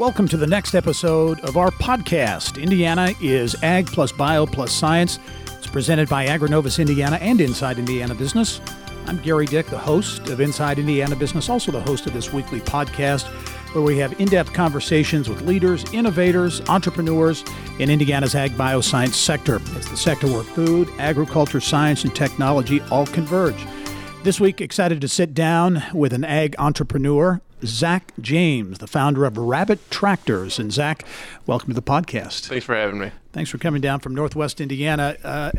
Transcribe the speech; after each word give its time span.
Welcome 0.00 0.28
to 0.28 0.38
the 0.38 0.46
next 0.46 0.74
episode 0.74 1.40
of 1.40 1.58
our 1.58 1.70
podcast. 1.72 2.58
Indiana 2.58 3.12
is 3.20 3.54
Ag 3.62 3.86
plus 3.86 4.12
Bio 4.12 4.46
plus 4.46 4.72
Science. 4.72 5.18
It's 5.58 5.66
presented 5.66 6.08
by 6.08 6.26
AgriNovus 6.26 6.78
Indiana 6.78 7.18
and 7.20 7.38
Inside 7.38 7.78
Indiana 7.78 8.14
Business. 8.14 8.62
I'm 9.04 9.22
Gerry 9.22 9.44
Dick, 9.44 9.66
the 9.66 9.76
host 9.76 10.30
of 10.30 10.40
Inside 10.40 10.78
Indiana 10.78 11.14
Business, 11.16 11.50
also 11.50 11.70
the 11.70 11.82
host 11.82 12.06
of 12.06 12.14
this 12.14 12.32
weekly 12.32 12.60
podcast 12.60 13.26
where 13.74 13.84
we 13.84 13.98
have 13.98 14.18
in 14.18 14.26
depth 14.28 14.54
conversations 14.54 15.28
with 15.28 15.42
leaders, 15.42 15.84
innovators, 15.92 16.62
entrepreneurs 16.70 17.44
in 17.78 17.90
Indiana's 17.90 18.34
ag 18.34 18.52
bioscience 18.52 19.12
sector. 19.12 19.56
It's 19.76 19.90
the 19.90 19.98
sector 19.98 20.28
where 20.28 20.44
food, 20.44 20.88
agriculture, 20.98 21.60
science, 21.60 22.04
and 22.04 22.16
technology 22.16 22.80
all 22.90 23.04
converge. 23.04 23.66
This 24.22 24.40
week, 24.40 24.62
excited 24.62 25.02
to 25.02 25.08
sit 25.08 25.34
down 25.34 25.82
with 25.92 26.14
an 26.14 26.24
ag 26.24 26.54
entrepreneur, 26.58 27.42
Zack 27.64 28.12
James, 28.20 28.78
the 28.78 28.86
founder 28.86 29.24
of 29.24 29.36
Rabbit 29.36 29.90
Tractors. 29.90 30.58
And 30.58 30.72
Zack, 30.72 31.04
welcome 31.46 31.68
to 31.68 31.74
the 31.74 31.82
podcast. 31.82 32.46
Thanks 32.46 32.64
for 32.64 32.74
having 32.74 32.98
me. 32.98 33.12
Thanks 33.32 33.50
for 33.50 33.58
coming 33.58 33.80
down 33.80 34.00
from 34.00 34.14
Northwest 34.14 34.60
Indiana. 34.60 35.16
Uh, 35.22 35.52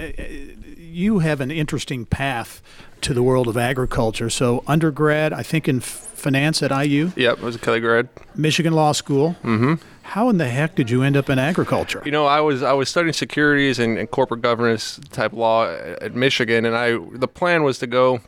you 0.77 1.19
have 1.19 1.39
an 1.41 1.51
interesting 1.51 2.05
path 2.05 2.61
to 3.01 3.13
the 3.13 3.23
world 3.23 3.47
of 3.47 3.57
agriculture. 3.57 4.29
So, 4.29 4.63
undergrad, 4.67 5.33
I 5.33 5.43
think 5.43 5.67
in 5.67 5.79
finance 5.79 6.61
at 6.61 6.71
IU. 6.71 7.11
Yep, 7.15 7.39
I 7.39 7.45
was 7.45 7.55
a 7.55 7.59
Kelley 7.59 7.79
grad. 7.79 8.09
Michigan 8.35 8.73
Law 8.73 8.91
School. 8.91 9.35
Mm-hmm. 9.43 9.75
How 10.03 10.29
in 10.29 10.37
the 10.37 10.49
heck 10.49 10.75
did 10.75 10.89
you 10.89 11.03
end 11.03 11.15
up 11.15 11.29
in 11.29 11.39
agriculture? 11.39 12.01
You 12.05 12.11
know, 12.11 12.25
I 12.25 12.41
was 12.41 12.61
I 12.61 12.73
was 12.73 12.89
studying 12.89 13.13
securities 13.13 13.79
and, 13.79 13.97
and 13.97 14.11
corporate 14.11 14.41
governance 14.41 14.99
type 15.11 15.31
law 15.31 15.71
at 15.71 16.13
Michigan, 16.13 16.65
and 16.65 16.75
I 16.75 16.97
the 17.13 17.27
plan 17.27 17.63
was 17.63 17.79
to 17.79 17.87
go 17.87 18.19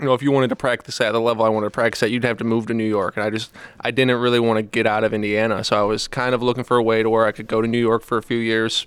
you 0.00 0.06
know, 0.06 0.14
if 0.14 0.22
you 0.22 0.32
wanted 0.32 0.48
to 0.48 0.56
practice 0.56 1.00
at 1.00 1.12
the 1.12 1.20
level 1.20 1.44
I 1.44 1.48
wanted 1.50 1.66
to 1.66 1.70
practice 1.70 2.02
at, 2.02 2.10
you'd 2.10 2.24
have 2.24 2.38
to 2.38 2.44
move 2.44 2.66
to 2.68 2.74
New 2.74 2.88
York. 2.88 3.16
And 3.16 3.24
I 3.24 3.30
just, 3.30 3.52
I 3.80 3.90
didn't 3.90 4.16
really 4.16 4.40
want 4.40 4.56
to 4.56 4.62
get 4.62 4.86
out 4.86 5.04
of 5.04 5.12
Indiana. 5.12 5.62
So 5.62 5.78
I 5.78 5.82
was 5.82 6.08
kind 6.08 6.34
of 6.34 6.42
looking 6.42 6.64
for 6.64 6.76
a 6.76 6.82
way 6.82 7.02
to 7.02 7.10
where 7.10 7.26
I 7.26 7.32
could 7.32 7.46
go 7.46 7.60
to 7.60 7.68
New 7.68 7.78
York 7.78 8.02
for 8.02 8.16
a 8.16 8.22
few 8.22 8.38
years, 8.38 8.86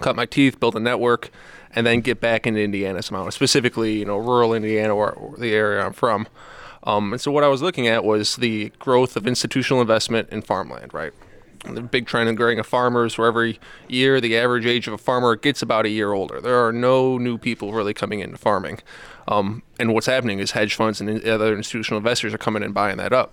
cut 0.00 0.14
my 0.14 0.26
teeth, 0.26 0.60
build 0.60 0.76
a 0.76 0.80
network, 0.80 1.30
and 1.74 1.84
then 1.86 2.00
get 2.00 2.20
back 2.20 2.46
into 2.46 2.60
Indiana 2.60 3.02
somehow, 3.02 3.28
specifically, 3.30 3.98
you 3.98 4.04
know, 4.04 4.16
rural 4.16 4.54
Indiana 4.54 4.94
or 4.94 5.34
the 5.38 5.52
area 5.52 5.84
I'm 5.84 5.92
from. 5.92 6.28
Um, 6.84 7.12
and 7.12 7.20
so 7.20 7.32
what 7.32 7.42
I 7.42 7.48
was 7.48 7.62
looking 7.62 7.88
at 7.88 8.04
was 8.04 8.36
the 8.36 8.70
growth 8.78 9.16
of 9.16 9.26
institutional 9.26 9.80
investment 9.80 10.28
in 10.30 10.42
farmland, 10.42 10.94
right? 10.94 11.12
The 11.64 11.82
big 11.82 12.06
trend 12.06 12.28
in 12.28 12.34
growing 12.34 12.58
of 12.58 12.66
farmers, 12.66 13.16
where 13.16 13.28
every 13.28 13.58
year 13.88 14.20
the 14.20 14.36
average 14.36 14.66
age 14.66 14.86
of 14.86 14.94
a 14.94 14.98
farmer 14.98 15.34
gets 15.36 15.62
about 15.62 15.86
a 15.86 15.88
year 15.88 16.12
older. 16.12 16.40
There 16.40 16.64
are 16.64 16.72
no 16.72 17.18
new 17.18 17.38
people 17.38 17.72
really 17.72 17.94
coming 17.94 18.20
into 18.20 18.36
farming. 18.36 18.80
Um, 19.26 19.62
and 19.78 19.94
what's 19.94 20.06
happening 20.06 20.38
is 20.38 20.50
hedge 20.50 20.74
funds 20.74 21.00
and 21.00 21.24
other 21.26 21.56
institutional 21.56 21.98
investors 21.98 22.34
are 22.34 22.38
coming 22.38 22.62
and 22.62 22.74
buying 22.74 22.98
that 22.98 23.12
up. 23.12 23.32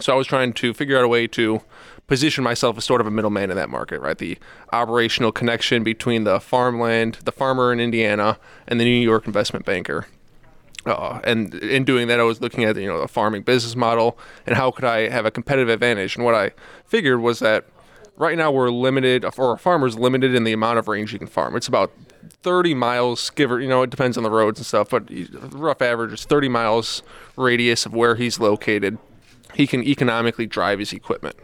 So 0.00 0.12
I 0.12 0.16
was 0.16 0.26
trying 0.26 0.52
to 0.54 0.74
figure 0.74 0.98
out 0.98 1.04
a 1.04 1.08
way 1.08 1.26
to 1.28 1.62
position 2.06 2.42
myself 2.42 2.76
as 2.78 2.84
sort 2.84 3.00
of 3.00 3.06
a 3.06 3.10
middleman 3.10 3.50
in 3.50 3.56
that 3.56 3.68
market, 3.68 4.00
right? 4.00 4.16
The 4.16 4.38
operational 4.72 5.32
connection 5.32 5.82
between 5.82 6.24
the 6.24 6.40
farmland, 6.40 7.18
the 7.24 7.32
farmer 7.32 7.72
in 7.72 7.80
Indiana, 7.80 8.38
and 8.66 8.80
the 8.80 8.84
New 8.84 8.90
York 8.90 9.26
investment 9.26 9.64
banker. 9.64 10.06
Uh, 10.86 11.20
and 11.24 11.54
in 11.56 11.84
doing 11.84 12.08
that, 12.08 12.20
I 12.20 12.22
was 12.22 12.40
looking 12.40 12.64
at 12.64 12.76
you 12.76 12.86
know 12.86 13.00
the 13.00 13.08
farming 13.08 13.42
business 13.42 13.76
model 13.76 14.18
and 14.46 14.56
how 14.56 14.70
could 14.70 14.84
I 14.84 15.08
have 15.08 15.26
a 15.26 15.30
competitive 15.30 15.68
advantage. 15.68 16.16
And 16.16 16.24
what 16.24 16.34
I 16.34 16.52
figured 16.86 17.20
was 17.20 17.40
that 17.40 17.66
right 18.16 18.36
now 18.36 18.50
we're 18.50 18.70
limited, 18.70 19.24
or 19.36 19.52
a 19.52 19.58
farmer's 19.58 19.98
limited 19.98 20.34
in 20.34 20.44
the 20.44 20.52
amount 20.52 20.78
of 20.78 20.88
range 20.88 21.12
you 21.12 21.18
can 21.18 21.28
farm. 21.28 21.56
It's 21.56 21.68
about 21.68 21.92
30 22.42 22.74
miles, 22.74 23.30
give 23.30 23.50
or 23.50 23.60
you 23.60 23.68
know, 23.68 23.82
it 23.82 23.90
depends 23.90 24.16
on 24.16 24.22
the 24.22 24.30
roads 24.30 24.58
and 24.58 24.66
stuff, 24.66 24.90
but 24.90 25.08
rough 25.52 25.82
average 25.82 26.12
is 26.12 26.24
30 26.24 26.48
miles 26.48 27.02
radius 27.36 27.86
of 27.86 27.94
where 27.94 28.16
he's 28.16 28.38
located. 28.38 28.98
He 29.54 29.66
can 29.66 29.82
economically 29.82 30.46
drive 30.46 30.78
his 30.78 30.92
equipment. 30.92 31.36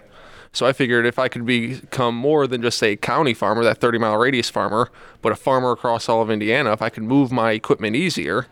So 0.53 0.67
I 0.67 0.73
figured 0.73 1.05
if 1.05 1.19
I 1.19 1.27
could 1.27 1.45
become 1.45 2.15
more 2.15 2.47
than 2.47 2.63
just 2.63 2.81
a 2.83 2.95
county 2.95 3.35
farmer, 3.35 3.65
that 3.65 3.79
30 3.79 3.99
mile 3.99 4.17
radius 4.17 4.51
farmer, 4.51 4.89
but 5.21 5.33
a 5.33 5.37
farmer 5.37 5.73
across 5.73 6.09
all 6.09 6.23
of 6.23 6.31
Indiana, 6.31 6.73
if 6.73 6.81
I 6.81 6.91
could 6.91 7.03
move 7.03 7.33
my 7.33 7.53
equipment 7.53 7.97
easier, 7.97 8.47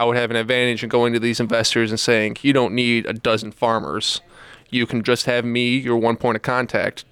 I 0.00 0.04
would 0.04 0.16
have 0.16 0.30
an 0.30 0.36
advantage 0.38 0.82
in 0.82 0.88
going 0.88 1.12
to 1.12 1.20
these 1.20 1.40
investors 1.40 1.90
and 1.90 2.00
saying, 2.00 2.38
you 2.40 2.54
don't 2.54 2.74
need 2.74 3.04
a 3.04 3.12
dozen 3.12 3.52
farmers. 3.52 4.22
You 4.70 4.86
can 4.86 5.02
just 5.02 5.26
have 5.26 5.44
me, 5.44 5.76
your 5.76 5.98
one 5.98 6.16
point 6.16 6.36
of 6.36 6.42
contact, 6.42 7.04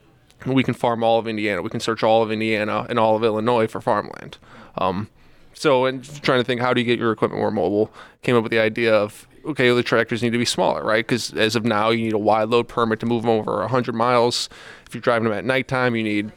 we 0.46 0.62
can 0.62 0.72
farm 0.72 1.04
all 1.04 1.18
of 1.18 1.28
Indiana. 1.28 1.60
We 1.60 1.68
can 1.68 1.80
search 1.80 2.02
all 2.02 2.22
of 2.22 2.32
Indiana 2.32 2.86
and 2.88 2.98
all 2.98 3.14
of 3.14 3.22
Illinois 3.22 3.66
for 3.66 3.82
farmland. 3.82 4.38
Um, 4.78 5.10
so, 5.52 5.84
and 5.84 6.02
trying 6.22 6.40
to 6.40 6.44
think, 6.44 6.62
how 6.62 6.72
do 6.72 6.80
you 6.80 6.86
get 6.86 6.98
your 6.98 7.12
equipment 7.12 7.42
more 7.42 7.50
mobile? 7.50 7.92
Came 8.22 8.36
up 8.36 8.42
with 8.42 8.52
the 8.52 8.58
idea 8.58 8.94
of 8.94 9.28
okay, 9.44 9.70
the 9.70 9.82
tractors 9.82 10.22
need 10.22 10.32
to 10.32 10.38
be 10.38 10.46
smaller, 10.46 10.82
right? 10.82 11.06
Because 11.06 11.34
as 11.34 11.56
of 11.56 11.66
now, 11.66 11.90
you 11.90 12.04
need 12.04 12.14
a 12.14 12.18
wide 12.18 12.48
load 12.48 12.68
permit 12.68 13.00
to 13.00 13.06
move 13.06 13.22
them 13.22 13.30
over 13.30 13.58
100 13.60 13.94
miles. 13.94 14.48
If 14.86 14.94
you're 14.94 15.02
driving 15.02 15.24
them 15.24 15.36
at 15.36 15.44
nighttime, 15.44 15.94
you 15.94 16.02
need, 16.02 16.32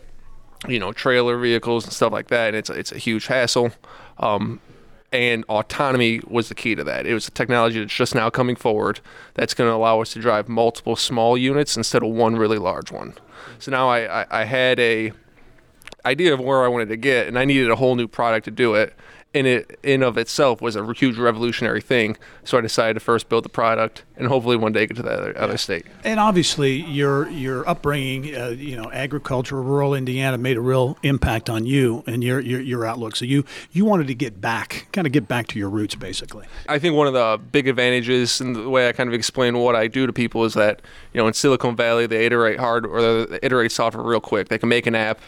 you 0.67 0.79
know, 0.79 0.91
trailer 0.91 1.37
vehicles 1.37 1.85
and 1.85 1.93
stuff 1.93 2.11
like 2.11 2.27
that, 2.27 2.49
and 2.49 2.57
it's 2.57 2.69
a, 2.69 2.73
it's 2.73 2.91
a 2.91 2.97
huge 2.97 3.27
hassle. 3.27 3.71
Um, 4.17 4.59
and 5.11 5.43
autonomy 5.45 6.21
was 6.27 6.49
the 6.49 6.55
key 6.55 6.75
to 6.75 6.83
that. 6.85 7.05
It 7.05 7.13
was 7.13 7.27
a 7.27 7.31
technology 7.31 7.79
that's 7.79 7.93
just 7.93 8.15
now 8.15 8.29
coming 8.29 8.55
forward 8.55 9.01
that's 9.33 9.53
going 9.53 9.69
to 9.69 9.73
allow 9.73 10.01
us 10.01 10.13
to 10.13 10.19
drive 10.19 10.47
multiple 10.47 10.95
small 10.95 11.37
units 11.37 11.75
instead 11.75 12.03
of 12.03 12.09
one 12.09 12.35
really 12.35 12.57
large 12.57 12.91
one. 12.91 13.13
So 13.59 13.71
now 13.71 13.89
I, 13.89 14.21
I, 14.21 14.41
I 14.41 14.43
had 14.45 14.79
a 14.79 15.11
idea 16.05 16.33
of 16.33 16.39
where 16.39 16.63
I 16.63 16.67
wanted 16.67 16.89
to 16.89 16.97
get, 16.97 17.27
and 17.27 17.37
I 17.37 17.45
needed 17.45 17.69
a 17.69 17.75
whole 17.75 17.95
new 17.95 18.07
product 18.07 18.45
to 18.45 18.51
do 18.51 18.73
it. 18.75 18.93
And 19.33 19.47
it, 19.47 19.79
in 19.81 20.03
of 20.03 20.17
itself, 20.17 20.61
was 20.61 20.75
a 20.75 20.93
huge 20.93 21.17
revolutionary 21.17 21.79
thing. 21.79 22.17
So 22.43 22.57
I 22.57 22.61
decided 22.61 22.95
to 22.95 22.99
first 22.99 23.29
build 23.29 23.45
the 23.45 23.49
product, 23.49 24.03
and 24.17 24.27
hopefully 24.27 24.57
one 24.57 24.73
day 24.73 24.87
get 24.87 24.97
to 24.97 25.03
that 25.03 25.19
other, 25.19 25.37
other 25.37 25.57
state. 25.57 25.85
And 26.03 26.19
obviously, 26.19 26.81
your 26.81 27.29
your 27.29 27.67
upbringing, 27.67 28.35
uh, 28.35 28.49
you 28.49 28.75
know, 28.75 28.91
agriculture, 28.91 29.61
rural 29.61 29.93
Indiana, 29.93 30.37
made 30.37 30.57
a 30.57 30.61
real 30.61 30.97
impact 31.01 31.49
on 31.49 31.65
you 31.65 32.03
and 32.07 32.23
your, 32.23 32.41
your 32.41 32.59
your 32.59 32.85
outlook. 32.85 33.15
So 33.15 33.23
you 33.23 33.45
you 33.71 33.85
wanted 33.85 34.07
to 34.07 34.15
get 34.15 34.41
back, 34.41 34.87
kind 34.91 35.07
of 35.07 35.13
get 35.13 35.29
back 35.29 35.47
to 35.47 35.59
your 35.59 35.69
roots, 35.69 35.95
basically. 35.95 36.45
I 36.67 36.77
think 36.77 36.95
one 36.95 37.07
of 37.07 37.13
the 37.13 37.39
big 37.51 37.69
advantages, 37.69 38.41
and 38.41 38.53
the 38.53 38.69
way 38.69 38.89
I 38.89 38.91
kind 38.91 39.07
of 39.07 39.13
explain 39.13 39.57
what 39.57 39.77
I 39.77 39.87
do 39.87 40.07
to 40.07 40.13
people, 40.13 40.43
is 40.43 40.55
that 40.55 40.81
you 41.13 41.21
know, 41.21 41.27
in 41.27 41.33
Silicon 41.33 41.77
Valley, 41.77 42.05
they 42.05 42.25
iterate 42.25 42.59
hard 42.59 42.85
or 42.85 43.01
they 43.01 43.39
iterate 43.41 43.71
software 43.71 44.03
real 44.03 44.19
quick. 44.19 44.49
They 44.49 44.57
can 44.57 44.67
make 44.67 44.87
an 44.87 44.95
app 44.95 45.19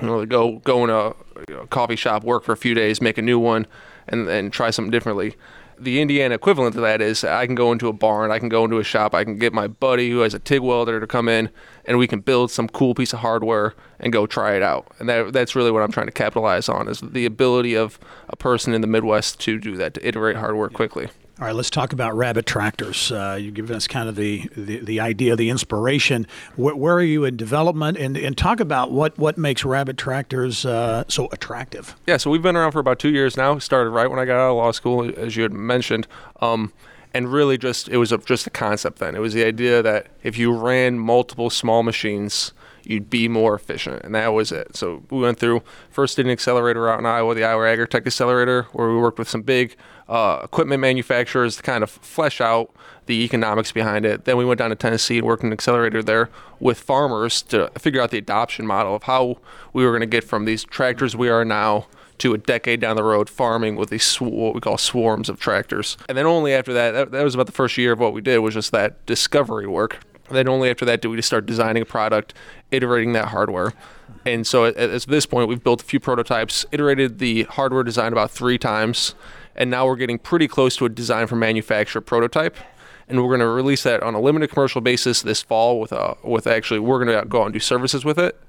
you 0.00 0.06
know, 0.06 0.26
go 0.26 0.58
go 0.58 0.84
in 0.84 0.90
a, 0.90 1.14
know, 1.48 1.66
coffee 1.66 1.96
shop, 1.96 2.24
work 2.24 2.44
for 2.44 2.52
a 2.52 2.56
few 2.56 2.74
days, 2.74 3.00
make 3.00 3.18
a 3.18 3.22
new 3.22 3.38
one, 3.38 3.66
and 4.08 4.28
and 4.28 4.52
try 4.52 4.70
something 4.70 4.90
differently. 4.90 5.36
The 5.76 6.00
Indiana 6.00 6.36
equivalent 6.36 6.76
to 6.76 6.80
that 6.82 7.00
is 7.00 7.24
I 7.24 7.46
can 7.46 7.56
go 7.56 7.72
into 7.72 7.88
a 7.88 7.92
barn, 7.92 8.30
I 8.30 8.38
can 8.38 8.48
go 8.48 8.64
into 8.64 8.78
a 8.78 8.84
shop, 8.84 9.12
I 9.12 9.24
can 9.24 9.38
get 9.38 9.52
my 9.52 9.66
buddy 9.66 10.08
who 10.08 10.20
has 10.20 10.32
a 10.32 10.38
TIG 10.38 10.60
welder 10.60 11.00
to 11.00 11.06
come 11.06 11.28
in, 11.28 11.50
and 11.84 11.98
we 11.98 12.06
can 12.06 12.20
build 12.20 12.52
some 12.52 12.68
cool 12.68 12.94
piece 12.94 13.12
of 13.12 13.20
hardware 13.20 13.74
and 13.98 14.12
go 14.12 14.24
try 14.24 14.54
it 14.54 14.62
out. 14.62 14.86
And 15.00 15.08
that 15.08 15.32
that's 15.32 15.56
really 15.56 15.72
what 15.72 15.82
I'm 15.82 15.90
trying 15.90 16.06
to 16.06 16.12
capitalize 16.12 16.68
on 16.68 16.88
is 16.88 17.00
the 17.00 17.26
ability 17.26 17.74
of 17.74 17.98
a 18.28 18.36
person 18.36 18.72
in 18.72 18.82
the 18.82 18.86
Midwest 18.86 19.40
to 19.40 19.58
do 19.58 19.76
that, 19.76 19.94
to 19.94 20.06
iterate 20.06 20.36
hardware 20.36 20.68
quickly. 20.68 21.08
All 21.40 21.46
right, 21.46 21.54
let's 21.56 21.68
talk 21.70 21.92
about 21.92 22.16
rabbit 22.16 22.46
tractors. 22.46 23.10
Uh, 23.10 23.36
you've 23.40 23.54
given 23.54 23.74
us 23.74 23.88
kind 23.88 24.08
of 24.08 24.14
the, 24.14 24.48
the, 24.56 24.78
the 24.78 25.00
idea, 25.00 25.34
the 25.34 25.50
inspiration. 25.50 26.28
Where, 26.54 26.76
where, 26.76 26.94
are 26.94 27.02
you 27.02 27.24
in 27.24 27.36
development? 27.36 27.98
And, 27.98 28.16
and 28.16 28.38
talk 28.38 28.60
about 28.60 28.92
what, 28.92 29.18
what 29.18 29.36
makes 29.36 29.64
rabbit 29.64 29.96
tractors 29.96 30.64
uh, 30.64 31.02
so 31.08 31.28
attractive. 31.32 31.96
Yeah, 32.06 32.18
so 32.18 32.30
we've 32.30 32.40
been 32.40 32.54
around 32.54 32.70
for 32.70 32.78
about 32.78 33.00
two 33.00 33.08
years 33.08 33.36
now. 33.36 33.58
Started 33.58 33.90
right 33.90 34.08
when 34.08 34.20
I 34.20 34.26
got 34.26 34.36
out 34.36 34.50
of 34.50 34.56
law 34.58 34.70
school, 34.70 35.12
as 35.18 35.34
you 35.34 35.42
had 35.42 35.52
mentioned. 35.52 36.06
Um, 36.40 36.72
and 37.12 37.32
really 37.32 37.58
just, 37.58 37.88
it 37.88 37.96
was 37.96 38.12
a, 38.12 38.18
just 38.18 38.46
a 38.46 38.50
concept 38.50 39.00
then. 39.00 39.16
It 39.16 39.20
was 39.20 39.34
the 39.34 39.44
idea 39.44 39.82
that 39.82 40.06
if 40.22 40.38
you 40.38 40.56
ran 40.56 41.00
multiple 41.00 41.50
small 41.50 41.82
machines, 41.82 42.52
you'd 42.86 43.10
be 43.10 43.28
more 43.28 43.54
efficient. 43.54 44.02
And 44.04 44.14
that 44.14 44.28
was 44.28 44.52
it. 44.52 44.76
So 44.76 45.02
we 45.10 45.20
went 45.20 45.38
through, 45.38 45.62
first 45.90 46.16
did 46.16 46.26
an 46.26 46.32
accelerator 46.32 46.88
out 46.88 46.98
in 46.98 47.06
Iowa, 47.06 47.34
the 47.34 47.44
Iowa 47.44 47.64
Agritech 47.64 48.06
Accelerator, 48.06 48.64
where 48.72 48.88
we 48.88 48.96
worked 48.96 49.18
with 49.18 49.28
some 49.28 49.42
big 49.42 49.76
uh, 50.08 50.40
equipment 50.44 50.80
manufacturers 50.80 51.56
to 51.56 51.62
kind 51.62 51.82
of 51.82 51.90
flesh 51.90 52.40
out 52.40 52.74
the 53.06 53.24
economics 53.24 53.72
behind 53.72 54.06
it. 54.06 54.24
Then 54.24 54.36
we 54.36 54.44
went 54.44 54.58
down 54.58 54.70
to 54.70 54.76
Tennessee 54.76 55.18
and 55.18 55.26
worked 55.26 55.42
an 55.42 55.52
accelerator 55.52 56.02
there 56.02 56.30
with 56.60 56.78
farmers 56.78 57.42
to 57.42 57.70
figure 57.78 58.00
out 58.00 58.10
the 58.10 58.18
adoption 58.18 58.66
model 58.66 58.94
of 58.94 59.04
how 59.04 59.38
we 59.72 59.84
were 59.84 59.90
going 59.90 60.00
to 60.00 60.06
get 60.06 60.24
from 60.24 60.44
these 60.44 60.64
tractors 60.64 61.14
we 61.16 61.28
are 61.28 61.44
now 61.44 61.86
to 62.18 62.32
a 62.32 62.38
decade 62.38 62.80
down 62.80 62.96
the 62.96 63.02
road 63.02 63.28
farming 63.28 63.76
with 63.76 63.90
these 63.90 64.04
sw- 64.04 64.22
what 64.22 64.54
we 64.54 64.60
call 64.60 64.78
swarms 64.78 65.28
of 65.28 65.40
tractors. 65.40 65.96
And 66.08 66.16
then 66.16 66.26
only 66.26 66.54
after 66.54 66.72
that, 66.72 66.92
that, 66.92 67.10
that 67.10 67.24
was 67.24 67.34
about 67.34 67.46
the 67.46 67.52
first 67.52 67.76
year 67.76 67.92
of 67.92 67.98
what 67.98 68.12
we 68.12 68.20
did 68.20 68.38
was 68.38 68.54
just 68.54 68.72
that 68.72 69.04
discovery 69.06 69.66
work. 69.66 70.00
Then 70.30 70.48
only 70.48 70.70
after 70.70 70.84
that 70.84 71.02
do 71.02 71.10
we 71.10 71.16
just 71.16 71.28
start 71.28 71.46
designing 71.46 71.82
a 71.82 71.86
product, 71.86 72.34
iterating 72.70 73.12
that 73.12 73.28
hardware. 73.28 73.72
And 74.24 74.46
so 74.46 74.64
at, 74.64 74.76
at 74.76 75.02
this 75.02 75.26
point, 75.26 75.48
we've 75.48 75.62
built 75.62 75.82
a 75.82 75.84
few 75.84 76.00
prototypes, 76.00 76.64
iterated 76.72 77.18
the 77.18 77.44
hardware 77.44 77.82
design 77.82 78.12
about 78.12 78.30
three 78.30 78.58
times, 78.58 79.14
and 79.54 79.70
now 79.70 79.86
we're 79.86 79.96
getting 79.96 80.18
pretty 80.18 80.48
close 80.48 80.76
to 80.76 80.84
a 80.84 80.88
design 80.88 81.26
for 81.26 81.36
manufacture 81.36 82.00
prototype 82.00 82.56
and 83.08 83.20
we're 83.20 83.28
going 83.28 83.40
to 83.40 83.48
release 83.48 83.82
that 83.82 84.02
on 84.02 84.14
a 84.14 84.20
limited 84.20 84.50
commercial 84.50 84.80
basis 84.80 85.22
this 85.22 85.42
fall 85.42 85.80
with 85.80 85.92
a 85.92 86.16
with 86.22 86.46
actually 86.46 86.80
we're 86.80 87.04
going 87.04 87.20
to 87.20 87.26
go 87.26 87.42
out 87.42 87.46
and 87.46 87.52
do 87.52 87.60
services 87.60 88.04
with 88.04 88.18
it 88.18 88.40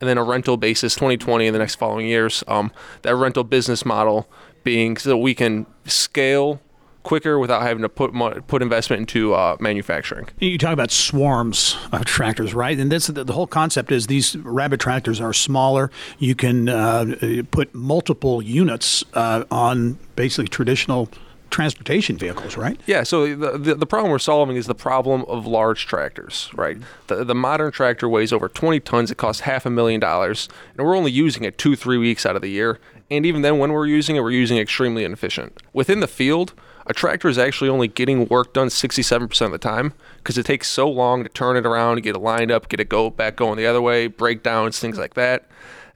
and 0.00 0.08
then 0.08 0.18
a 0.18 0.24
rental 0.24 0.56
basis 0.56 0.94
2020 0.94 1.46
in 1.46 1.52
the 1.52 1.58
next 1.58 1.76
following 1.76 2.06
years 2.06 2.44
um, 2.48 2.72
that 3.02 3.14
rental 3.14 3.44
business 3.44 3.84
model 3.84 4.28
being 4.62 4.96
so 4.96 5.16
we 5.16 5.34
can 5.34 5.66
scale 5.84 6.60
quicker 7.04 7.38
without 7.38 7.62
having 7.62 7.82
to 7.82 7.88
put 7.88 8.12
put 8.48 8.62
investment 8.62 9.00
into 9.00 9.34
uh, 9.34 9.56
manufacturing. 9.60 10.26
You 10.40 10.58
talk 10.58 10.72
about 10.72 10.90
swarms 10.90 11.76
of 11.92 12.04
tractors, 12.04 12.52
right? 12.54 12.76
And 12.76 12.90
this 12.90 13.06
the, 13.06 13.32
whole 13.32 13.46
concept 13.46 13.92
is 13.92 14.08
these 14.08 14.34
rabbit 14.36 14.80
tractors 14.80 15.20
are 15.20 15.32
smaller. 15.32 15.90
You 16.18 16.34
can 16.34 16.68
uh, 16.68 17.42
put 17.52 17.72
multiple 17.74 18.42
units 18.42 19.04
uh, 19.14 19.44
on 19.50 19.98
basically 20.16 20.48
traditional 20.48 21.08
transportation 21.50 22.18
vehicles, 22.18 22.56
right? 22.56 22.80
Yeah. 22.86 23.04
So 23.04 23.36
the, 23.36 23.56
the, 23.56 23.74
the 23.76 23.86
problem 23.86 24.10
we're 24.10 24.18
solving 24.18 24.56
is 24.56 24.66
the 24.66 24.74
problem 24.74 25.24
of 25.28 25.46
large 25.46 25.86
tractors, 25.86 26.50
right? 26.54 26.78
The 27.06 27.22
the 27.24 27.34
modern 27.34 27.70
tractor 27.70 28.08
weighs 28.08 28.32
over 28.32 28.48
20 28.48 28.80
tons. 28.80 29.10
It 29.12 29.18
costs 29.18 29.42
half 29.42 29.64
a 29.64 29.70
million 29.70 30.00
dollars, 30.00 30.48
and 30.76 30.84
we're 30.84 30.96
only 30.96 31.12
using 31.12 31.44
it 31.44 31.56
two 31.58 31.76
three 31.76 31.98
weeks 31.98 32.26
out 32.26 32.34
of 32.34 32.42
the 32.42 32.50
year. 32.50 32.80
And 33.10 33.26
even 33.26 33.42
then, 33.42 33.58
when 33.58 33.72
we're 33.72 33.86
using 33.86 34.16
it, 34.16 34.20
we're 34.20 34.30
using 34.30 34.56
it 34.56 34.62
extremely 34.62 35.04
inefficient. 35.04 35.62
Within 35.74 36.00
the 36.00 36.08
field, 36.08 36.54
a 36.86 36.92
tractor 36.92 37.28
is 37.28 37.38
actually 37.38 37.70
only 37.70 37.88
getting 37.88 38.26
work 38.26 38.52
done 38.52 38.68
67% 38.68 39.40
of 39.40 39.52
the 39.52 39.58
time 39.58 39.94
because 40.18 40.36
it 40.36 40.44
takes 40.44 40.68
so 40.68 40.88
long 40.88 41.22
to 41.22 41.30
turn 41.30 41.56
it 41.56 41.64
around, 41.64 42.02
get 42.02 42.16
it 42.16 42.18
lined 42.18 42.50
up, 42.50 42.68
get 42.68 42.80
it 42.80 42.88
go 42.88 43.10
back 43.10 43.36
going 43.36 43.56
the 43.56 43.66
other 43.66 43.80
way, 43.80 44.06
breakdowns, 44.06 44.78
things 44.78 44.98
like 44.98 45.14
that. 45.14 45.44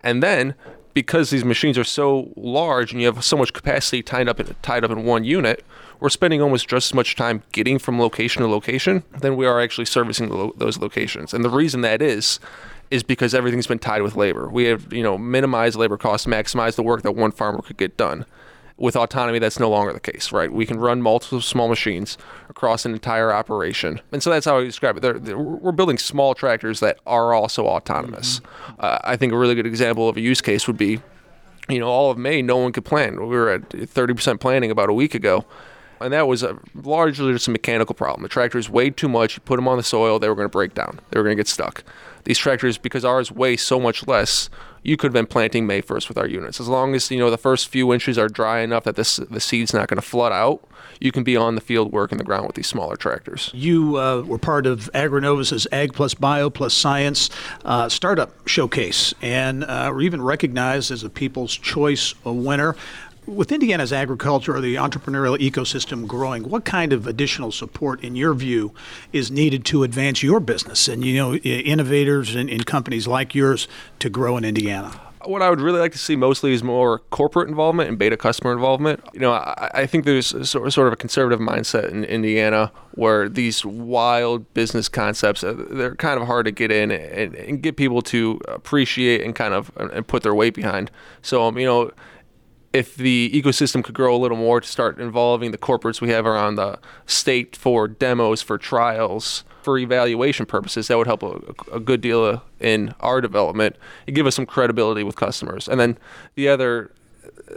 And 0.02 0.22
then 0.22 0.54
because 0.94 1.30
these 1.30 1.44
machines 1.44 1.76
are 1.76 1.84
so 1.84 2.32
large 2.36 2.92
and 2.92 3.00
you 3.00 3.06
have 3.06 3.22
so 3.22 3.36
much 3.36 3.52
capacity 3.52 4.02
tied 4.02 4.28
up 4.28 4.40
in, 4.40 4.54
tied 4.62 4.84
up 4.84 4.90
in 4.90 5.04
one 5.04 5.24
unit, 5.24 5.64
we're 6.00 6.08
spending 6.08 6.40
almost 6.40 6.68
just 6.68 6.90
as 6.90 6.94
much 6.94 7.16
time 7.16 7.42
getting 7.52 7.78
from 7.78 8.00
location 8.00 8.42
to 8.42 8.48
location 8.48 9.02
than 9.20 9.36
we 9.36 9.46
are 9.46 9.60
actually 9.60 9.84
servicing 9.84 10.28
lo- 10.30 10.54
those 10.56 10.78
locations. 10.78 11.34
And 11.34 11.44
the 11.44 11.50
reason 11.50 11.82
that 11.82 12.00
is 12.00 12.40
is 12.90 13.02
because 13.02 13.34
everything's 13.34 13.66
been 13.66 13.78
tied 13.78 14.00
with 14.00 14.16
labor. 14.16 14.48
We 14.48 14.64
have, 14.64 14.90
you 14.92 15.02
know, 15.02 15.18
minimized 15.18 15.76
labor 15.76 15.98
costs, 15.98 16.26
maximize 16.26 16.76
the 16.76 16.82
work 16.82 17.02
that 17.02 17.12
one 17.12 17.32
farmer 17.32 17.60
could 17.60 17.76
get 17.76 17.98
done 17.98 18.24
with 18.78 18.94
autonomy, 18.94 19.40
that's 19.40 19.58
no 19.58 19.68
longer 19.68 19.92
the 19.92 20.00
case, 20.00 20.30
right? 20.30 20.50
We 20.50 20.64
can 20.64 20.78
run 20.78 21.02
multiple 21.02 21.40
small 21.40 21.68
machines 21.68 22.16
across 22.48 22.86
an 22.86 22.92
entire 22.92 23.32
operation. 23.32 24.00
And 24.12 24.22
so 24.22 24.30
that's 24.30 24.46
how 24.46 24.58
I 24.58 24.64
describe 24.64 24.96
it. 24.96 25.00
They're, 25.00 25.18
they're, 25.18 25.38
we're 25.38 25.72
building 25.72 25.98
small 25.98 26.34
tractors 26.34 26.78
that 26.80 26.98
are 27.04 27.34
also 27.34 27.66
autonomous. 27.66 28.40
Mm-hmm. 28.40 28.72
Uh, 28.78 28.98
I 29.02 29.16
think 29.16 29.32
a 29.32 29.36
really 29.36 29.56
good 29.56 29.66
example 29.66 30.08
of 30.08 30.16
a 30.16 30.20
use 30.20 30.40
case 30.40 30.68
would 30.68 30.78
be, 30.78 31.00
you 31.68 31.80
know, 31.80 31.88
all 31.88 32.10
of 32.10 32.18
May, 32.18 32.40
no 32.40 32.56
one 32.56 32.72
could 32.72 32.84
plan. 32.84 33.20
We 33.20 33.26
were 33.26 33.50
at 33.50 33.68
30% 33.68 34.40
planning 34.40 34.70
about 34.70 34.88
a 34.88 34.94
week 34.94 35.14
ago. 35.14 35.44
And 36.00 36.12
that 36.12 36.28
was 36.28 36.42
a, 36.42 36.58
largely 36.74 37.32
just 37.32 37.48
a 37.48 37.50
mechanical 37.50 37.94
problem. 37.94 38.22
The 38.22 38.28
tractors 38.28 38.68
weighed 38.70 38.96
too 38.96 39.08
much. 39.08 39.36
You 39.36 39.40
put 39.40 39.56
them 39.56 39.68
on 39.68 39.76
the 39.76 39.82
soil, 39.82 40.18
they 40.18 40.28
were 40.28 40.34
going 40.34 40.46
to 40.46 40.50
break 40.52 40.74
down. 40.74 41.00
They 41.10 41.18
were 41.18 41.24
going 41.24 41.36
to 41.36 41.40
get 41.40 41.48
stuck. 41.48 41.84
These 42.24 42.38
tractors, 42.38 42.78
because 42.78 43.04
ours 43.04 43.32
weigh 43.32 43.56
so 43.56 43.80
much 43.80 44.06
less, 44.06 44.50
you 44.82 44.96
could 44.96 45.08
have 45.08 45.12
been 45.12 45.26
planting 45.26 45.66
May 45.66 45.82
1st 45.82 46.08
with 46.08 46.18
our 46.18 46.26
units. 46.26 46.60
As 46.60 46.68
long 46.68 46.94
as 46.94 47.10
you 47.10 47.18
know 47.18 47.30
the 47.30 47.38
first 47.38 47.68
few 47.68 47.92
inches 47.92 48.18
are 48.18 48.28
dry 48.28 48.60
enough 48.60 48.84
that 48.84 48.96
this 48.96 49.16
the 49.16 49.40
seed's 49.40 49.74
not 49.74 49.88
going 49.88 49.96
to 49.96 50.06
flood 50.06 50.32
out, 50.32 50.66
you 51.00 51.12
can 51.12 51.24
be 51.24 51.36
on 51.36 51.54
the 51.54 51.60
field 51.60 51.92
working 51.92 52.18
the 52.18 52.24
ground 52.24 52.46
with 52.46 52.56
these 52.56 52.66
smaller 52.66 52.96
tractors. 52.96 53.50
You 53.54 53.96
uh, 53.96 54.22
were 54.22 54.38
part 54.38 54.66
of 54.66 54.90
AgriNovus's 54.94 55.66
Ag 55.72 55.92
Plus 55.92 56.14
Bio 56.14 56.50
Plus 56.50 56.74
Science 56.74 57.30
uh, 57.64 57.88
startup 57.88 58.46
showcase, 58.46 59.14
and 59.20 59.64
uh, 59.64 59.90
were 59.92 60.02
even 60.02 60.22
recognized 60.22 60.90
as 60.90 61.02
a 61.02 61.10
People's 61.10 61.56
Choice 61.56 62.14
winner 62.24 62.74
with 63.28 63.52
Indiana's 63.52 63.92
agriculture 63.92 64.56
or 64.56 64.60
the 64.60 64.76
entrepreneurial 64.76 65.38
ecosystem 65.38 66.06
growing, 66.06 66.48
what 66.48 66.64
kind 66.64 66.92
of 66.92 67.06
additional 67.06 67.52
support, 67.52 68.02
in 68.02 68.16
your 68.16 68.34
view, 68.34 68.72
is 69.12 69.30
needed 69.30 69.64
to 69.66 69.82
advance 69.82 70.22
your 70.22 70.40
business 70.40 70.88
and 70.88 71.04
you 71.04 71.16
know 71.16 71.34
innovators 71.34 72.34
and, 72.34 72.48
companies 72.66 73.06
like 73.06 73.34
yours 73.34 73.68
to 73.98 74.10
grow 74.10 74.36
in 74.36 74.44
Indiana? 74.44 75.00
what 75.24 75.42
I 75.42 75.50
would 75.50 75.60
really 75.60 75.80
like 75.80 75.92
to 75.92 75.98
see 75.98 76.16
mostly 76.16 76.54
is 76.54 76.62
more 76.62 77.00
corporate 77.10 77.48
involvement 77.48 77.88
and 77.88 77.98
beta 77.98 78.16
customer 78.16 78.52
involvement. 78.52 79.02
You 79.12 79.20
know, 79.20 79.32
I, 79.32 79.70
I 79.74 79.86
think 79.86 80.04
there's 80.04 80.28
sort 80.48 80.78
of 80.78 80.92
a 80.92 80.96
conservative 80.96 81.38
mindset 81.38 81.90
in 81.90 82.04
Indiana 82.04 82.72
where 82.92 83.28
these 83.28 83.64
wild 83.64 84.52
business 84.54 84.88
concepts 84.88 85.44
uh, 85.44 85.54
they're 85.70 85.96
kind 85.96 86.20
of 86.20 86.26
hard 86.26 86.46
to 86.46 86.50
get 86.50 86.70
in 86.72 86.90
and, 86.90 87.34
and 87.34 87.62
get 87.62 87.76
people 87.76 88.00
to 88.02 88.40
appreciate 88.48 89.22
and 89.22 89.34
kind 89.34 89.52
of 89.54 89.70
and 89.76 90.06
put 90.06 90.22
their 90.22 90.34
weight 90.34 90.54
behind. 90.54 90.90
So, 91.20 91.42
um, 91.44 91.58
you 91.58 91.66
know 91.66 91.90
if 92.72 92.96
the 92.96 93.30
ecosystem 93.34 93.82
could 93.82 93.94
grow 93.94 94.14
a 94.14 94.18
little 94.18 94.36
more 94.36 94.60
to 94.60 94.68
start 94.68 95.00
involving 95.00 95.50
the 95.50 95.58
corporates 95.58 96.00
we 96.00 96.10
have 96.10 96.26
around 96.26 96.56
the 96.56 96.78
state 97.06 97.56
for 97.56 97.88
demos, 97.88 98.42
for 98.42 98.58
trials, 98.58 99.44
for 99.62 99.78
evaluation 99.78 100.46
purposes, 100.46 100.88
that 100.88 100.98
would 100.98 101.06
help 101.06 101.22
a, 101.22 101.40
a 101.72 101.80
good 101.80 102.00
deal 102.00 102.24
uh, 102.24 102.40
in 102.60 102.94
our 103.00 103.20
development 103.20 103.76
and 104.06 104.14
give 104.14 104.26
us 104.26 104.34
some 104.34 104.46
credibility 104.46 105.02
with 105.02 105.16
customers. 105.16 105.68
And 105.68 105.80
then 105.80 105.98
the 106.34 106.48
other 106.48 106.90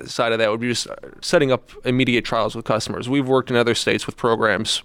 side 0.05 0.31
of 0.31 0.39
that 0.39 0.49
would 0.49 0.59
be 0.59 0.69
just 0.69 0.87
setting 1.21 1.51
up 1.51 1.71
immediate 1.85 2.25
trials 2.25 2.55
with 2.55 2.65
customers. 2.65 3.09
We've 3.09 3.27
worked 3.27 3.49
in 3.49 3.55
other 3.57 3.75
states 3.75 4.05
with 4.05 4.15
programs 4.17 4.83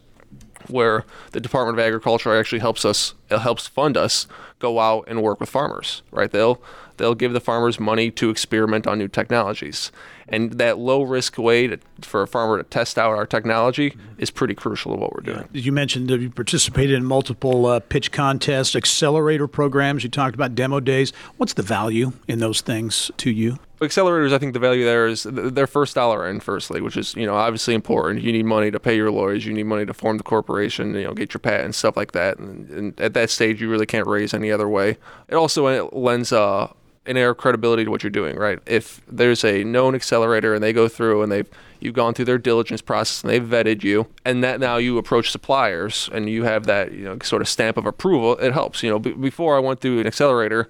where 0.69 1.05
the 1.33 1.41
Department 1.41 1.79
of 1.79 1.85
Agriculture 1.85 2.37
actually 2.37 2.59
helps 2.59 2.85
us 2.85 3.15
uh, 3.31 3.39
helps 3.39 3.67
fund 3.67 3.97
us 3.97 4.27
go 4.59 4.81
out 4.81 5.05
and 5.07 5.23
work 5.23 5.39
with 5.39 5.49
farmers, 5.49 6.03
right? 6.11 6.31
They'll 6.31 6.61
they'll 6.97 7.15
give 7.15 7.33
the 7.33 7.41
farmers 7.41 7.79
money 7.79 8.11
to 8.13 8.31
experiment 8.31 8.87
on 8.87 8.99
new 8.99 9.09
technologies. 9.09 9.93
And 10.29 10.53
that 10.55 10.79
low 10.79 11.03
risk 11.03 11.39
way 11.39 11.69
to, 11.69 11.79
for 12.01 12.23
a 12.23 12.27
farmer 12.27 12.59
to 12.59 12.65
test 12.65 12.99
out 12.99 13.13
our 13.13 13.27
technology 13.27 13.91
mm-hmm. 13.91 14.21
is 14.21 14.31
pretty 14.31 14.55
crucial 14.55 14.93
to 14.93 14.99
what 14.99 15.15
we're 15.15 15.21
doing. 15.21 15.49
Yeah. 15.53 15.63
You 15.63 15.73
mentioned 15.73 16.09
that 16.09 16.21
you 16.21 16.31
participated 16.31 16.97
in 16.97 17.05
multiple 17.05 17.67
uh, 17.67 17.81
pitch 17.81 18.11
contests, 18.11 18.75
accelerator 18.75 19.47
programs. 19.47 20.03
You 20.03 20.11
talked 20.11 20.35
about 20.35 20.55
demo 20.55 20.81
days. 20.81 21.13
What's 21.37 21.53
the 21.55 21.63
value 21.63 22.13
in 22.27 22.41
those 22.41 22.61
things 22.61 23.11
to 23.19 23.31
you? 23.31 23.59
accelerators 23.81 24.33
i 24.33 24.39
think 24.39 24.55
the 24.55 24.59
value 24.59 24.85
there 24.85 25.07
is 25.07 25.25
their 25.25 25.67
first 25.67 25.95
dollar 25.95 26.27
in 26.27 26.41
firstly 26.41 26.81
which 26.81 26.97
is 26.97 27.15
you 27.15 27.27
know 27.27 27.35
obviously 27.35 27.75
important 27.75 28.23
you 28.23 28.33
need 28.33 28.47
money 28.47 28.71
to 28.71 28.81
pay 28.81 28.97
your 28.97 29.11
lawyers 29.11 29.45
you 29.45 29.53
need 29.53 29.65
money 29.65 29.85
to 29.85 29.93
form 29.93 30.17
the 30.17 30.23
corporation 30.23 30.95
you 30.95 31.05
know 31.05 31.13
get 31.13 31.35
your 31.35 31.41
patent 31.41 31.75
stuff 31.75 31.97
like 31.97 32.13
that 32.13 32.39
and, 32.39 32.71
and 32.71 33.01
at 33.01 33.13
that 33.13 33.29
stage 33.29 33.61
you 33.61 33.69
really 33.69 33.85
can't 33.85 34.07
raise 34.07 34.33
any 34.33 34.51
other 34.51 34.69
way 34.69 34.97
it 35.29 35.35
also 35.35 35.67
uh, 35.67 35.89
lends 35.93 36.33
uh, 36.33 36.73
an 37.07 37.17
air 37.17 37.31
of 37.31 37.37
credibility 37.37 37.85
to 37.85 37.91
what 37.91 38.03
you're 38.03 38.11
doing, 38.11 38.37
right? 38.37 38.59
If 38.67 39.01
there's 39.09 39.45
a 39.45 39.65
known 39.65 39.95
accelerator 39.95 40.55
and 40.55 40.63
they 40.63 40.73
go 40.73 40.89
through 40.89 41.23
and 41.23 41.31
they've 41.31 41.49
you've 41.81 41.95
gone 41.95 42.15
through 42.15 42.25
their 42.25 42.39
diligence 42.39 42.81
process 42.81 43.23
and 43.23 43.31
they've 43.31 43.43
vetted 43.43 43.83
you, 43.83 44.07
and 44.25 44.43
that 44.43 44.61
now 44.61 44.77
you 44.77 44.99
approach 44.99 45.31
suppliers 45.31 46.09
and 46.13 46.29
you 46.29 46.45
have 46.45 46.67
that 46.67 46.93
you 46.93 47.05
know 47.05 47.19
sort 47.23 47.43
of 47.43 47.49
stamp 47.49 47.77
of 47.77 47.87
approval, 47.87 48.37
it 48.39 48.53
helps. 48.53 48.83
You 48.83 48.91
know, 48.91 48.99
b- 48.99 49.13
before 49.13 49.57
I 49.57 49.61
went 49.61 49.81
through 49.81 50.01
an 50.01 50.07
accelerator, 50.07 50.69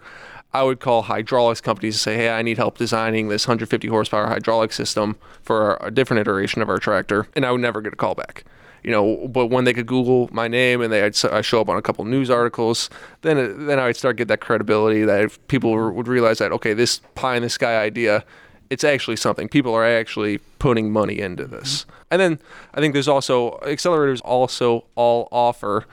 I 0.53 0.63
would 0.63 0.81
call 0.81 1.03
hydraulics 1.03 1.61
companies 1.61 1.95
and 1.97 2.01
say, 2.01 2.17
"Hey, 2.17 2.31
I 2.31 2.43
need 2.43 2.57
help 2.57 2.79
designing 2.79 3.29
this 3.29 3.47
150 3.47 3.89
horsepower 3.89 4.27
hydraulic 4.27 4.73
system 4.73 5.17
for 5.43 5.79
a 5.81 5.91
different 5.91 6.21
iteration 6.21 6.63
of 6.63 6.69
our 6.69 6.79
tractor," 6.79 7.29
and 7.35 7.45
I 7.45 7.53
would 7.53 7.61
never 7.61 7.81
get 7.81 7.93
a 7.93 7.97
call 7.97 8.15
back 8.15 8.45
you 8.87 8.93
know, 8.93 9.27
but 9.27 9.49
when 9.49 9.65
they 9.65 9.75
could 9.75 9.89
Google 9.89 10.29
my 10.31 10.47
name 10.47 10.81
and 10.81 10.93
they 10.93 11.03
I'd, 11.03 11.25
I 11.25 11.41
show 11.41 11.61
up 11.61 11.69
on 11.69 11.77
a 11.77 11.83
couple 11.83 12.05
news 12.05 12.31
articles, 12.31 12.89
then 13.23 13.67
then 13.67 13.81
I'd 13.81 13.97
start 13.97 14.17
get 14.17 14.29
that 14.29 14.41
credibility 14.41 15.03
that 15.03 15.37
people 15.49 15.93
would 15.93 16.07
realize 16.07 16.39
that 16.39 16.53
okay, 16.53 16.73
this 16.73 17.01
pie 17.17 17.35
in 17.35 17.43
the 17.43 17.51
sky 17.51 17.83
idea, 17.83 18.25
it's 18.71 18.85
actually 18.85 19.17
something. 19.17 19.49
People 19.49 19.75
are 19.75 19.85
actually 19.85 20.39
putting 20.61 20.93
money 20.93 21.19
into 21.19 21.47
this. 21.47 21.81
Mm-hmm. 21.81 21.91
And 22.13 22.21
then 22.21 22.39
I 22.75 22.81
think 22.81 22.93
there's 22.93 23.09
also 23.09 23.59
accelerators 23.65 24.21
also 24.25 24.85
all 24.95 25.27
offer 25.33 25.85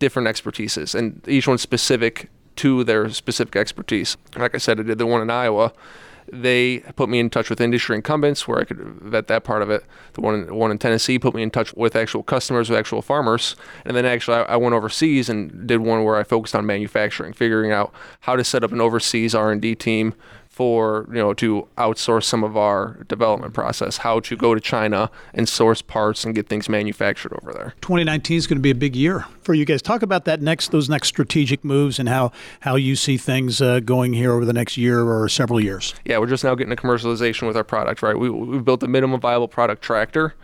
different 0.00 0.26
expertises 0.26 0.92
and 0.92 1.22
each 1.28 1.46
one 1.46 1.56
specific 1.56 2.30
to 2.56 2.82
their 2.82 3.10
specific 3.10 3.54
expertise. 3.54 4.16
Like 4.36 4.56
I 4.56 4.58
said, 4.58 4.80
I 4.80 4.82
did 4.82 4.98
the 4.98 5.06
one 5.06 5.22
in 5.22 5.30
Iowa 5.30 5.72
they 6.32 6.78
put 6.96 7.08
me 7.08 7.18
in 7.18 7.30
touch 7.30 7.50
with 7.50 7.60
industry 7.60 7.96
incumbents 7.96 8.46
where 8.46 8.58
I 8.58 8.64
could 8.64 8.78
vet 8.78 9.26
that 9.28 9.44
part 9.44 9.62
of 9.62 9.70
it. 9.70 9.84
The 10.14 10.20
one 10.20 10.34
in, 10.34 10.54
one 10.54 10.70
in 10.70 10.78
Tennessee 10.78 11.18
put 11.18 11.34
me 11.34 11.42
in 11.42 11.50
touch 11.50 11.74
with 11.74 11.96
actual 11.96 12.22
customers, 12.22 12.70
with 12.70 12.78
actual 12.78 13.02
farmers. 13.02 13.56
And 13.84 13.96
then 13.96 14.06
actually, 14.06 14.38
I, 14.38 14.42
I 14.42 14.56
went 14.56 14.74
overseas 14.74 15.28
and 15.28 15.66
did 15.66 15.78
one 15.78 16.04
where 16.04 16.16
I 16.16 16.22
focused 16.22 16.54
on 16.54 16.66
manufacturing, 16.66 17.32
figuring 17.32 17.72
out 17.72 17.92
how 18.20 18.36
to 18.36 18.44
set 18.44 18.64
up 18.64 18.72
an 18.72 18.80
overseas 18.80 19.34
R&D 19.34 19.74
team 19.76 20.14
for 20.60 21.06
you 21.08 21.14
know 21.14 21.32
to 21.32 21.66
outsource 21.78 22.24
some 22.24 22.44
of 22.44 22.54
our 22.54 23.02
development 23.08 23.54
process, 23.54 23.96
how 23.96 24.20
to 24.20 24.36
go 24.36 24.54
to 24.54 24.60
China 24.60 25.10
and 25.32 25.48
source 25.48 25.80
parts 25.80 26.22
and 26.22 26.34
get 26.34 26.50
things 26.50 26.68
manufactured 26.68 27.32
over 27.40 27.50
there. 27.54 27.72
2019 27.80 28.36
is 28.36 28.46
going 28.46 28.58
to 28.58 28.62
be 28.62 28.70
a 28.70 28.74
big 28.74 28.94
year 28.94 29.24
for 29.40 29.54
you 29.54 29.64
guys. 29.64 29.80
Talk 29.80 30.02
about 30.02 30.26
that 30.26 30.42
next 30.42 30.70
those 30.70 30.90
next 30.90 31.08
strategic 31.08 31.64
moves 31.64 31.98
and 31.98 32.10
how 32.10 32.30
how 32.60 32.76
you 32.76 32.94
see 32.94 33.16
things 33.16 33.62
uh, 33.62 33.80
going 33.80 34.12
here 34.12 34.34
over 34.34 34.44
the 34.44 34.52
next 34.52 34.76
year 34.76 35.00
or 35.00 35.30
several 35.30 35.62
years. 35.62 35.94
Yeah, 36.04 36.18
we're 36.18 36.26
just 36.26 36.44
now 36.44 36.54
getting 36.54 36.76
to 36.76 36.82
commercialization 36.82 37.46
with 37.46 37.56
our 37.56 37.64
product. 37.64 38.02
Right, 38.02 38.18
we 38.18 38.28
we 38.28 38.58
built 38.58 38.82
a 38.82 38.88
minimum 38.88 39.18
viable 39.18 39.48
product 39.48 39.80
tractor 39.80 40.34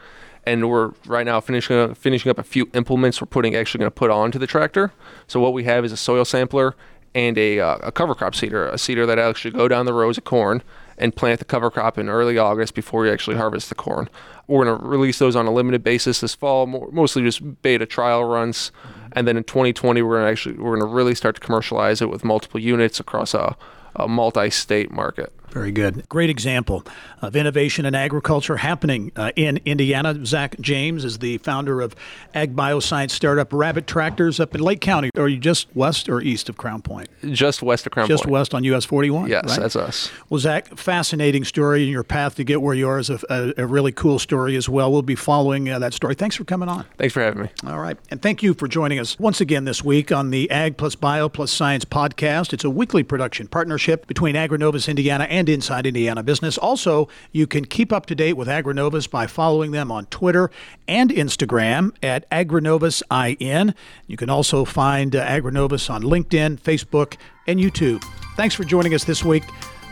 and 0.46 0.70
we're 0.70 0.92
right 1.04 1.26
now 1.26 1.40
finishing 1.40 1.76
up, 1.76 1.94
finishing 1.94 2.30
up 2.30 2.38
a 2.38 2.42
few 2.42 2.70
implements 2.72 3.20
we're 3.20 3.26
putting 3.26 3.54
actually 3.54 3.80
going 3.80 3.90
to 3.90 3.94
put 3.94 4.10
onto 4.10 4.38
the 4.38 4.46
tractor. 4.46 4.92
So 5.26 5.40
what 5.40 5.52
we 5.52 5.64
have 5.64 5.84
is 5.84 5.92
a 5.92 5.96
soil 5.98 6.24
sampler 6.24 6.74
and 7.16 7.38
a, 7.38 7.58
uh, 7.58 7.78
a 7.82 7.90
cover 7.90 8.14
crop 8.14 8.34
seeder, 8.34 8.68
a 8.68 8.76
seeder 8.76 9.06
that 9.06 9.18
actually 9.18 9.50
go 9.50 9.68
down 9.68 9.86
the 9.86 9.94
rows 9.94 10.18
of 10.18 10.24
corn 10.24 10.62
and 10.98 11.16
plant 11.16 11.38
the 11.38 11.46
cover 11.46 11.70
crop 11.70 11.96
in 11.96 12.10
early 12.10 12.36
August 12.36 12.74
before 12.74 13.06
you 13.06 13.12
actually 13.12 13.38
harvest 13.38 13.70
the 13.70 13.74
corn. 13.74 14.10
We're 14.46 14.66
going 14.66 14.78
to 14.78 14.86
release 14.86 15.18
those 15.18 15.34
on 15.34 15.46
a 15.46 15.50
limited 15.50 15.82
basis 15.82 16.20
this 16.20 16.34
fall, 16.34 16.66
mostly 16.66 17.22
just 17.22 17.62
beta 17.62 17.86
trial 17.86 18.22
runs. 18.24 18.70
And 19.12 19.26
then 19.26 19.36
in 19.36 19.44
2020 19.44 20.02
we're 20.02 20.18
gonna 20.18 20.30
actually 20.30 20.56
we're 20.56 20.78
gonna 20.78 20.90
really 20.90 21.14
start 21.14 21.36
to 21.36 21.40
commercialize 21.40 22.00
it 22.02 22.10
with 22.10 22.24
multiple 22.24 22.60
units 22.60 23.00
across 23.00 23.34
a, 23.34 23.56
a 23.94 24.08
multi-state 24.08 24.90
market. 24.90 25.32
Very 25.56 25.72
good. 25.72 26.06
Great 26.10 26.28
example 26.28 26.84
of 27.22 27.34
innovation 27.34 27.86
in 27.86 27.94
agriculture 27.94 28.58
happening 28.58 29.10
uh, 29.16 29.32
in 29.36 29.58
Indiana. 29.64 30.26
Zack 30.26 30.60
James 30.60 31.02
is 31.02 31.18
the 31.20 31.38
founder 31.38 31.80
of 31.80 31.96
ag 32.34 32.54
bioscience 32.54 33.12
startup 33.12 33.54
Rabbit 33.54 33.86
Tractors 33.86 34.38
up 34.38 34.54
in 34.54 34.60
Lake 34.60 34.82
County. 34.82 35.10
Are 35.16 35.28
you 35.28 35.38
just 35.38 35.74
west 35.74 36.10
or 36.10 36.20
east 36.20 36.50
of 36.50 36.58
Crown 36.58 36.82
Point? 36.82 37.08
Just 37.24 37.62
west 37.62 37.86
of 37.86 37.92
Crown 37.92 38.06
just 38.06 38.24
Point. 38.24 38.26
Just 38.26 38.32
west 38.32 38.54
on 38.54 38.64
US 38.64 38.84
41? 38.84 39.30
Yes, 39.30 39.44
right? 39.48 39.60
that's 39.60 39.76
us. 39.76 40.10
Well, 40.28 40.40
Zack, 40.40 40.76
fascinating 40.76 41.44
story, 41.44 41.84
and 41.84 41.90
your 41.90 42.04
path 42.04 42.34
to 42.34 42.44
get 42.44 42.60
where 42.60 42.74
you 42.74 42.86
are 42.88 42.98
is 42.98 43.08
a, 43.08 43.18
a, 43.30 43.62
a 43.62 43.66
really 43.66 43.92
cool 43.92 44.18
story 44.18 44.56
as 44.56 44.68
well. 44.68 44.92
We'll 44.92 45.00
be 45.00 45.14
following 45.14 45.70
uh, 45.70 45.78
that 45.78 45.94
story. 45.94 46.14
Thanks 46.14 46.36
for 46.36 46.44
coming 46.44 46.68
on. 46.68 46.84
Thanks 46.98 47.14
for 47.14 47.22
having 47.22 47.44
me. 47.44 47.48
All 47.66 47.78
right. 47.78 47.96
And 48.10 48.20
thank 48.20 48.42
you 48.42 48.52
for 48.52 48.68
joining 48.96 49.02
us 49.02 49.18
once 49.18 49.42
again 49.42 49.66
this 49.66 49.84
week 49.84 50.10
on 50.10 50.30
the 50.30 50.50
Ag 50.50 50.78
Plus 50.78 50.94
Bio 50.94 51.28
Plus 51.28 51.52
Science 51.52 51.84
podcast. 51.84 52.54
It's 52.54 52.64
a 52.64 52.70
weekly 52.70 53.02
production 53.02 53.46
partnership 53.46 54.06
between 54.06 54.36
AgriNovus 54.36 54.88
Indiana 54.88 55.24
and 55.24 55.50
Inside 55.50 55.84
Indiana 55.84 56.22
Business. 56.22 56.56
Also, 56.56 57.06
you 57.30 57.46
can 57.46 57.66
keep 57.66 57.92
up 57.92 58.06
to 58.06 58.14
date 58.14 58.38
with 58.38 58.48
AgriNovus 58.48 59.10
by 59.10 59.26
following 59.26 59.72
them 59.72 59.92
on 59.92 60.06
Twitter 60.06 60.50
and 60.88 61.10
Instagram 61.10 61.90
at 62.02 62.28
AgriNovusIN. 62.30 63.74
You 64.06 64.16
can 64.16 64.30
also 64.30 64.64
find 64.64 65.14
uh, 65.14 65.26
AgriNovus 65.26 65.90
on 65.90 66.02
LinkedIn, 66.02 66.58
Facebook, 66.58 67.18
and 67.46 67.60
YouTube. 67.60 68.02
Thanks 68.34 68.54
for 68.54 68.64
joining 68.64 68.94
us 68.94 69.04
this 69.04 69.22
week. 69.22 69.44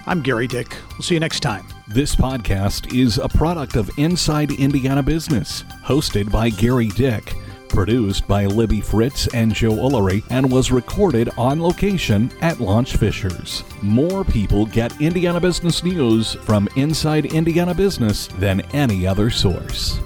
I'm 0.07 0.23
Gerry 0.23 0.47
Dick. 0.47 0.75
We'll 0.93 1.03
see 1.03 1.15
you 1.15 1.21
next 1.21 1.41
time. 1.41 1.67
This 1.89 2.17
podcast 2.17 2.99
is 2.99 3.19
a 3.19 3.29
product 3.29 3.77
of 3.77 3.91
Inside 3.99 4.53
Indiana 4.53 5.03
Business, 5.03 5.63
hosted 5.85 6.33
by 6.33 6.49
Gerry 6.49 6.89
Dick, 6.89 7.35
produced 7.75 8.27
by 8.29 8.47
Libby 8.47 8.81
Fritz 8.81 9.27
and 9.35 9.53
Joe 9.53 9.73
Ullery, 9.73 10.23
and 10.31 10.51
was 10.51 10.71
recorded 10.71 11.29
on 11.37 11.61
location 11.61 12.31
at 12.41 12.61
Launch 12.61 12.97
Fishers. 12.97 13.65
More 13.83 14.25
people 14.25 14.65
get 14.65 15.01
Indiana 15.01 15.41
business 15.41 15.83
news 15.83 16.35
from 16.35 16.69
Inside 16.77 17.27
Indiana 17.27 17.75
Business 17.75 18.29
than 18.39 18.61
any 18.73 19.07
other 19.07 19.29
source. 19.29 19.99